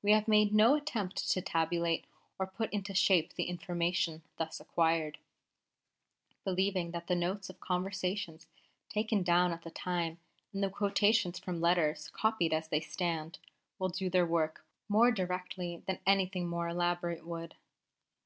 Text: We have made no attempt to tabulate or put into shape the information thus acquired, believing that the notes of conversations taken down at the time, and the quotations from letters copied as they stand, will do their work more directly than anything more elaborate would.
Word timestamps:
We 0.00 0.12
have 0.12 0.26
made 0.28 0.54
no 0.54 0.76
attempt 0.76 1.28
to 1.30 1.42
tabulate 1.42 2.06
or 2.38 2.46
put 2.46 2.72
into 2.72 2.94
shape 2.94 3.34
the 3.34 3.42
information 3.50 4.22
thus 4.38 4.60
acquired, 4.60 5.18
believing 6.42 6.92
that 6.92 7.06
the 7.06 7.14
notes 7.14 7.50
of 7.50 7.60
conversations 7.60 8.46
taken 8.88 9.22
down 9.22 9.52
at 9.52 9.64
the 9.64 9.70
time, 9.70 10.20
and 10.54 10.62
the 10.62 10.70
quotations 10.70 11.38
from 11.38 11.60
letters 11.60 12.08
copied 12.14 12.54
as 12.54 12.68
they 12.68 12.80
stand, 12.80 13.40
will 13.78 13.90
do 13.90 14.08
their 14.08 14.24
work 14.26 14.64
more 14.88 15.12
directly 15.12 15.82
than 15.86 16.00
anything 16.06 16.48
more 16.48 16.68
elaborate 16.70 17.26
would. 17.26 17.54